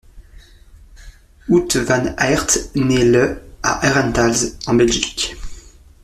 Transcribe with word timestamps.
Wout 1.47 1.67
Van 1.75 2.15
Aert 2.17 2.47
naît 2.73 3.05
le 3.05 3.39
à 3.61 3.85
Herentals 3.87 4.53
en 4.65 4.73
Belgique. 4.73 5.35